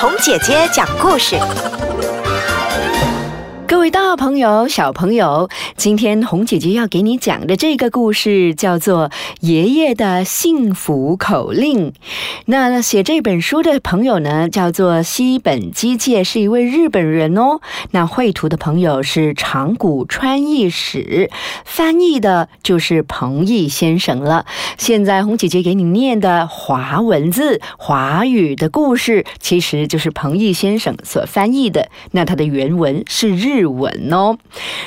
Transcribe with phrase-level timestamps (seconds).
[0.00, 1.36] 童姐姐讲故事。
[3.70, 9.08] 各位大朋友、小朋友，今天红姐姐要给你讲的这个故事叫做
[9.38, 11.92] 《爷爷的幸福口令》。
[12.46, 17.60] 那写这本书的朋友呢，叫做西本基介，是一位日本人哦。
[17.92, 21.30] 那绘图的朋友是长谷川义史，
[21.64, 24.46] 翻译的就是彭毅先生了。
[24.78, 31.88] 现在红姐姐给你念的华文字、华语的故事，其实就是彭毅先生所翻译的。
[32.10, 33.59] 那它的原文是日。
[33.66, 34.36] 文哦，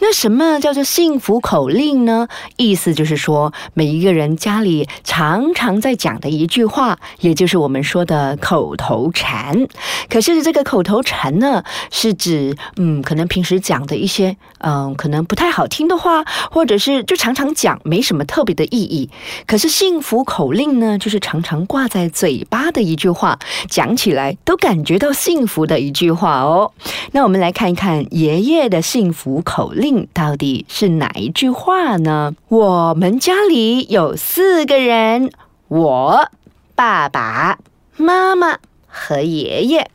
[0.00, 2.28] 那什么叫做幸福口令呢？
[2.56, 9.66] 意思就是说，每一个人家里常常在讲的一句话，也就是我们说的口头禅。
[10.08, 19.10] 可是这个口头禅呢，是指嗯，可能平时讲的一些嗯，可能不太好听的话，或者是就常常讲没什么特别的意义。
[19.46, 23.38] 可是幸福口令呢，就是常常挂在嘴巴的一句话，
[23.68, 26.72] 讲起来都感觉到幸福的一句话哦。
[27.12, 28.55] 那我们来看一看爷爷。
[28.68, 32.34] 的幸福口令到底是哪一句话呢？
[32.48, 35.30] 我们家里有四个人，
[35.68, 36.30] 我、
[36.74, 37.58] 爸爸
[37.96, 39.90] 妈妈和爷爷。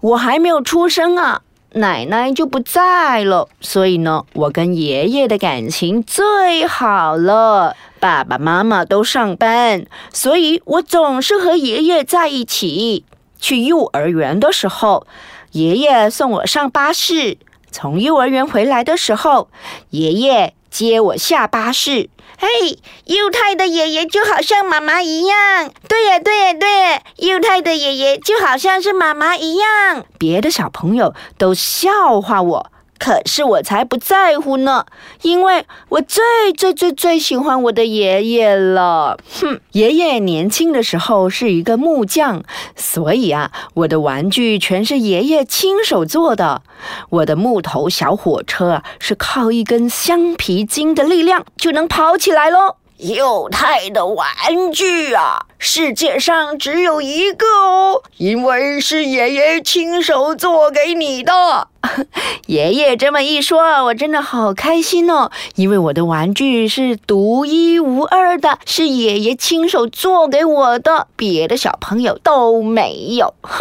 [0.00, 1.42] 我还没有出生啊，
[1.74, 7.76] 奶奶就不在了，所以呢，我跟爷爷的感情最好了。
[7.98, 13.04] 爸爸妈妈都上班，所以我总是和爷爷在一起。
[13.38, 15.06] 去幼儿园的时候，
[15.52, 17.38] 爷爷送我上巴士。
[17.70, 19.48] 从幼儿园回来的时候，
[19.90, 22.10] 爷爷接我下巴士。
[22.38, 25.70] 嘿，幼太的爷爷就好像妈妈一样。
[25.86, 30.06] 对呀，对呀，对呀，幼太的爷爷就好像是妈妈一样。
[30.18, 32.72] 别的小朋友都笑话我。
[33.00, 34.84] 可是我才不在乎呢，
[35.22, 36.22] 因为我最
[36.54, 39.16] 最最最喜欢我的爷爷了。
[39.40, 42.42] 哼，爷爷年轻的时候是一个木匠，
[42.76, 46.60] 所以啊，我的玩具全是爷爷亲手做的。
[47.08, 52.76] 我的木头小火车是靠一根橡皮筋的力量就能跑起来喽。
[52.98, 54.26] 幼太的玩
[54.74, 61.69] 具啊，世界上只有一个哦，因为是爷爷亲手做给你的。
[62.46, 73.34] 爷爷这么一说，我真的好开心哦，因为我的玩具是独一无二的，是爷爷亲手做给我的，别的小朋友都没有。
[73.42, 73.58] 哼，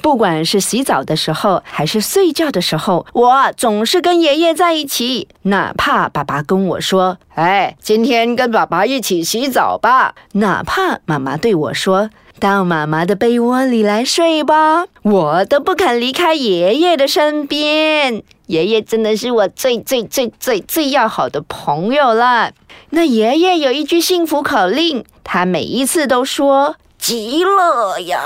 [0.00, 12.10] 不管是洗澡的时候，还是睡觉的时候，我总是跟爷爷在一起，哪怕爸爸跟我说：“哎，今天跟爸爸一起洗澡吧。”哪怕妈妈对我说。
[12.42, 18.24] 到妈妈的被窝里来睡吧，我都不肯离开爷爷的身边。
[18.46, 22.50] 爷爷真的是我最最最最最要好的朋友了。
[22.90, 28.24] 那爷爷有一句幸福口令，他每一次都说“极乐呀，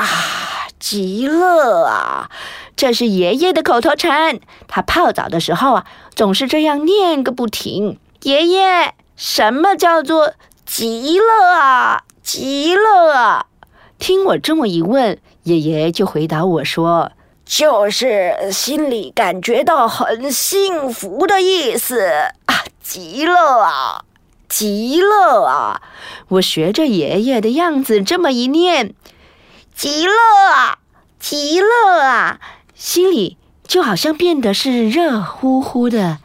[0.79, 2.31] 极乐啊”，
[2.75, 4.41] 这是爷爷的口头禅。
[4.67, 5.85] 他泡澡的时候啊，
[6.15, 7.99] 总是这样念个不停。
[8.23, 10.33] 爷爷，什么叫做
[10.65, 12.05] 极乐啊？
[12.23, 13.45] 极乐啊？
[13.99, 17.13] 听我这么一问，爷爷就回答我说
[17.47, 22.03] ：“就是心里感觉到很幸福的意思
[22.47, 24.05] 啊，极乐啊，
[24.49, 25.81] 极乐啊！”
[26.29, 28.95] 我学着爷爷的样子这么一念
[29.75, 30.13] ：“极乐
[30.53, 30.79] 啊，
[31.19, 32.39] 极乐啊！”
[32.75, 36.19] 心里就好像变得是热乎乎的，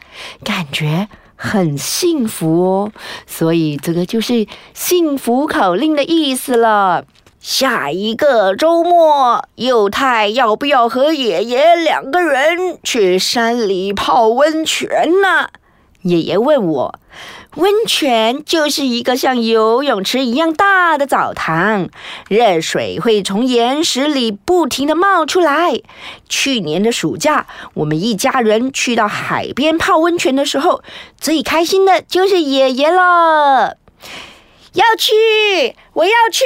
[0.44, 2.92] 感觉很幸福哦。
[3.26, 7.06] 所以这个就是幸福口令的意思了。
[7.42, 14.88] 下一个周末，幼太要不要和爷爷两个人去山里泡温泉
[15.20, 15.48] 呢？
[16.02, 17.00] 爷爷问我。
[17.56, 21.88] 温泉就是一个像游泳池一样大的澡堂，
[22.28, 25.80] 热水会从岩石里不停的冒出来。
[26.28, 30.84] 去年的暑假，我们一家人去到海边泡温泉的时候，
[31.20, 33.78] 最开心的就是爷爷了。
[34.74, 35.12] 要去，
[35.92, 36.44] 我要去！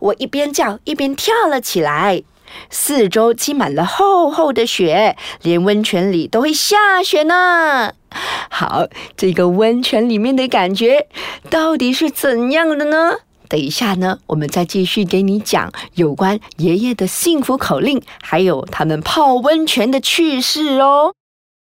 [0.00, 2.22] 我一边叫一边跳了起来。
[2.68, 7.94] 四周积满了厚厚的雪，连温泉里都会下雪呢。
[8.50, 11.06] 好，这个温泉里面的感觉
[11.48, 13.18] 到底是怎样的呢？
[13.48, 21.14] 等一下呢，我们再继续给你讲有关爷爷的幸福口令，还有他们泡温泉的趣事哦。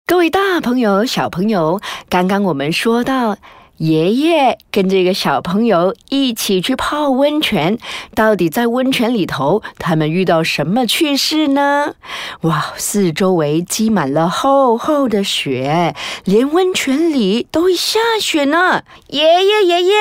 [0.06, 3.36] 各位大朋友、小朋友，刚刚我们说到。
[3.78, 7.78] 爷爷跟这个小朋友一起去泡温泉，
[8.12, 11.94] 到底在温泉里头，他们遇到什么趣事呢？
[12.40, 15.94] 哇，四周围积满了厚厚的雪，
[16.24, 18.82] 连温泉里都会下雪呢。
[19.06, 19.94] 爷爷，爷爷，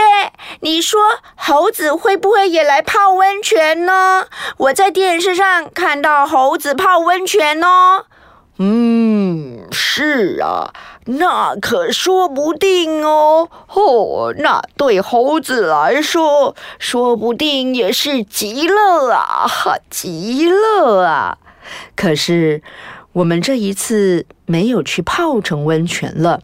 [0.61, 0.99] 你说
[1.35, 4.25] 猴子会不会也来泡温泉呢？
[4.57, 8.05] 我在电视上看到猴子泡温泉哦。
[8.57, 10.73] 嗯，是啊。
[11.09, 21.37] 那可说不定哦，哦，那对猴子来说，说不定也是极乐啊，哈极乐啊！
[21.95, 22.61] 可是
[23.13, 26.41] 我们这一次没有去泡成温泉了，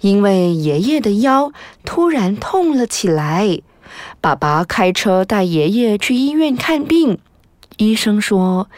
[0.00, 1.52] 因为爷爷的腰
[1.84, 3.60] 突然痛了起来。
[4.20, 7.18] 爸爸开车带爷爷去医院看病，
[7.76, 8.68] 医生说：“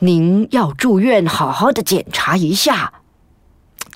[0.00, 2.92] 您要住院，好好的检查一下。”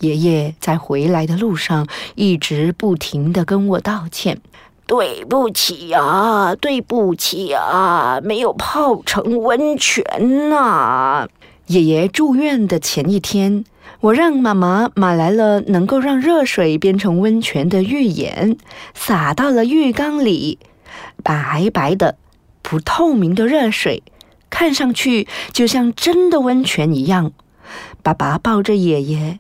[0.01, 4.41] 爷爷在回来的路上一直不停的跟我道歉
[4.87, 11.29] ：“对不起啊，对不起啊，没有泡成温泉呐。”
[11.69, 13.65] 爷爷住院的前一天，
[14.01, 18.57] 我让妈妈买来了能够让热水变成温泉的浴盐，
[18.95, 20.59] 撒到了浴缸里，
[21.23, 22.17] 白白的、
[22.63, 24.03] 不透明的热水，
[24.49, 27.33] 看上去就像真的温泉一样。
[28.03, 29.39] 爸爸抱着爷爷。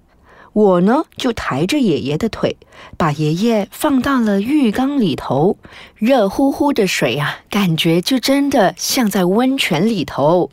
[0.61, 2.59] 我呢，就抬着爷爷的腿，
[2.99, 5.57] 把爷爷放到了浴缸里头。
[5.97, 10.51] 热乎乎的水啊，感觉就真的像在温泉里头。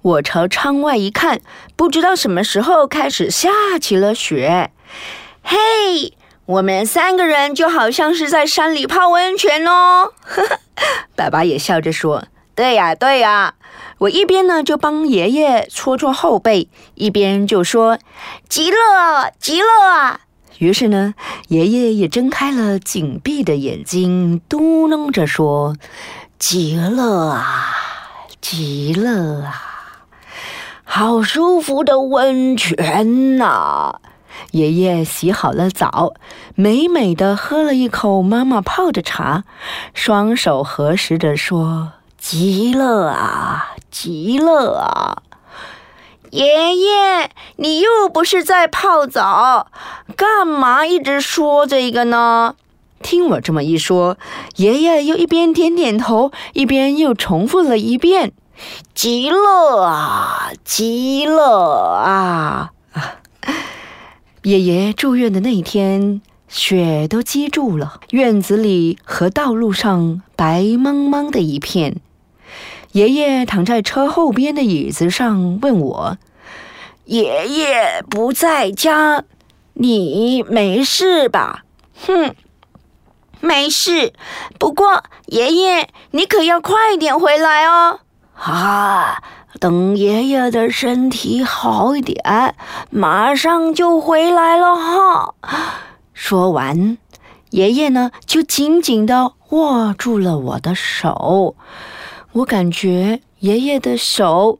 [0.00, 1.42] 我朝窗外一看，
[1.76, 4.70] 不知道什么时候开始下起了雪。
[5.42, 6.14] 嘿，
[6.46, 10.14] 我们三个人就好像是在山里泡温泉哦。
[11.14, 13.54] 爸爸也笑着说：“对呀，对呀。”
[13.98, 17.98] 我一边呢就帮爷爷搓搓后背，一边就说
[18.48, 18.76] ：“极乐，
[19.38, 20.20] 极乐啊！”
[20.58, 21.14] 于是呢，
[21.48, 25.76] 爷爷也睁开了紧闭的眼睛，嘟囔着说
[26.38, 27.74] ：“极乐啊，
[28.40, 29.62] 极乐啊，
[30.84, 34.00] 好舒服的温泉呐！”
[34.50, 36.14] 爷爷洗好了澡，
[36.54, 39.44] 美美的喝了一口妈妈泡的茶，
[39.94, 41.92] 双手合十着说
[42.26, 45.22] ：“极乐啊！”极乐啊！
[46.30, 49.66] 爷爷，你又不是在泡澡，
[50.16, 52.54] 干嘛一直说这个呢？
[53.02, 54.16] 听我这么一说，
[54.56, 58.32] 爷爷又一边点点头，一边又重复了一遍
[58.94, 62.70] ：“极乐啊，极乐啊！”
[64.44, 72.00] 爷爷住院的那一天，雪都积住了，院子里和道路上白茫茫的一片。
[72.92, 76.18] 爷爷躺在车后边的椅子上，问我
[77.06, 79.24] ：“爷爷不在家，
[79.72, 81.64] 你没事吧
[82.06, 82.34] ？”“哼，
[83.40, 84.12] 没事。
[84.58, 88.00] 不过爷爷，你可要快点回来哦。
[88.38, 89.22] ”“啊，
[89.60, 92.54] 等爷爷的身体好一点，
[92.90, 95.34] 马上就回来了哈。”
[96.14, 96.98] 说完，
[97.50, 101.56] 爷爷呢就紧紧的握住了我的手。
[102.34, 104.58] 我感觉爷爷的手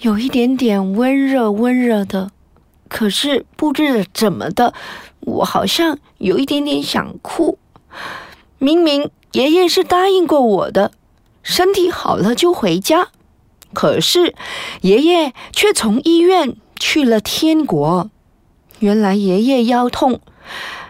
[0.00, 2.32] 有一点点温热，温热的。
[2.88, 4.74] 可是不知怎么的，
[5.20, 7.56] 我好像有一点点想哭。
[8.58, 10.90] 明明爷爷是答应过我的，
[11.44, 13.10] 身体好了就回家。
[13.72, 14.34] 可是
[14.80, 18.10] 爷爷却从医院去了天国。
[18.80, 20.20] 原来爷爷腰痛，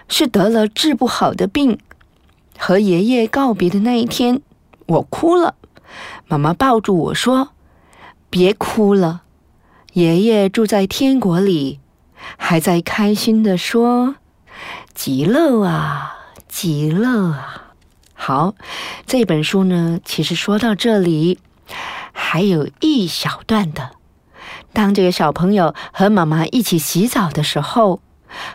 [0.08, 1.78] 是得了治不好的病。
[2.56, 4.40] 和爷爷告别的那一天，
[4.86, 5.56] 我哭了。
[6.32, 7.50] 妈妈抱住我说
[8.30, 9.20] ：“别哭了，
[9.92, 11.78] 爷爷住在天国里，
[12.38, 14.14] 还在开心的说
[14.94, 16.16] ：‘极乐啊，
[16.48, 17.74] 极乐啊！’
[18.16, 18.54] 好，
[19.06, 21.38] 这本书呢，其实说到这里，
[22.12, 23.90] 还有一小段的。
[24.72, 28.00] 当这个小朋友和妈妈一起洗澡的时候，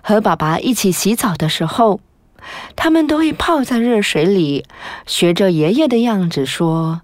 [0.02, 2.00] 和爸爸一起洗澡的时候，
[2.76, 4.66] 他们都会泡在热水里，
[5.06, 7.02] 学着爷爷的样子说。”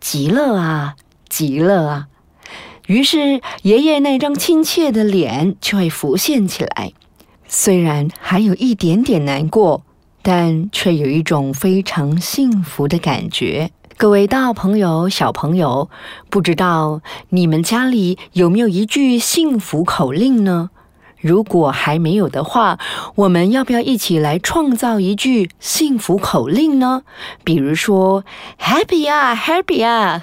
[0.00, 0.96] 极乐啊，
[1.28, 2.08] 极乐啊！
[2.86, 6.92] 于是爷爷那张亲切的脸就会浮现起来。
[7.48, 9.82] 虽然还有一点点难过，
[10.22, 13.70] 但却有一种非常幸福的感觉。
[13.96, 15.88] 各位大朋友、小朋友，
[16.28, 17.00] 不知道
[17.30, 20.70] 你们家里有没有一句幸福口令呢？
[21.26, 22.78] 如果还没有的话，
[23.16, 27.02] 我们要不要一起来创造一句幸福口令呢？
[27.42, 28.24] 比如说
[28.60, 30.22] ，Happy 啊，Happy 啊，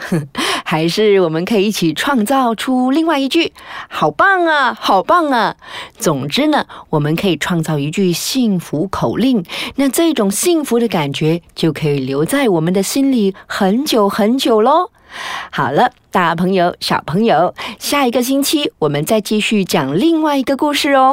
[0.74, 3.54] 还是我们可以一起创造出另外一句
[3.88, 5.56] “好棒啊，好棒啊”。
[6.00, 14.90] 总之呢，我们可以创造一句幸福口令，那这种幸福的感觉就可以留在我们的心里很久很久喽。
[15.52, 21.12] 好了，大朋友、小朋友，下一个星期我们再继续讲另外一个故事哦。